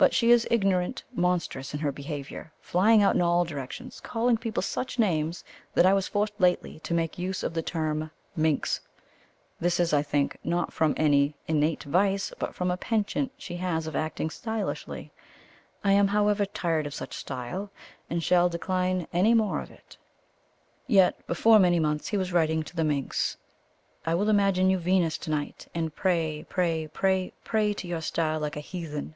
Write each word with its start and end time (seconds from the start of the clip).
but 0.00 0.14
she 0.14 0.30
is 0.30 0.48
ignorant 0.50 1.02
monstrous 1.12 1.74
in 1.74 1.80
her 1.80 1.92
behaviour, 1.92 2.50
flying 2.62 3.02
out 3.02 3.14
in 3.14 3.20
all 3.20 3.44
directions, 3.44 4.00
calling 4.00 4.34
people 4.38 4.62
such 4.62 4.98
names 4.98 5.44
that 5.74 5.84
I 5.84 5.92
was 5.92 6.08
forced 6.08 6.32
lately 6.40 6.78
to 6.84 6.94
make 6.94 7.18
use 7.18 7.42
of 7.42 7.52
the 7.52 7.60
term 7.60 8.10
minx; 8.34 8.80
this 9.60 9.78
is, 9.78 9.92
I 9.92 10.00
think, 10.02 10.38
not 10.42 10.72
from 10.72 10.94
any 10.96 11.34
innate 11.46 11.82
vice 11.82 12.32
but 12.38 12.54
from 12.54 12.70
a 12.70 12.78
penchant 12.78 13.30
she 13.36 13.56
has 13.56 13.86
of 13.86 13.94
acting 13.94 14.30
stylishly. 14.30 15.12
I 15.84 15.92
am, 15.92 16.08
however, 16.08 16.46
tired 16.46 16.86
of 16.86 16.94
such 16.94 17.12
style, 17.12 17.70
and 18.08 18.24
shall 18.24 18.48
decline 18.48 19.06
any 19.12 19.34
more 19.34 19.60
of 19.60 19.70
it. 19.70 19.98
Yet 20.86 21.26
before 21.26 21.58
many 21.58 21.78
months 21.78 22.08
he 22.08 22.16
was 22.16 22.32
writing 22.32 22.62
to 22.62 22.74
the 22.74 22.84
"minx," 22.84 23.36
"I 24.06 24.14
will 24.14 24.30
imagine 24.30 24.70
you 24.70 24.78
Venus 24.78 25.18
to 25.18 25.30
night, 25.30 25.68
and 25.74 25.94
pray, 25.94 26.46
pray, 26.48 26.86
pray, 26.90 27.34
pray 27.44 27.74
to 27.74 27.86
your 27.86 28.00
star 28.00 28.38
like 28.38 28.56
a 28.56 28.60
heathen." 28.60 29.14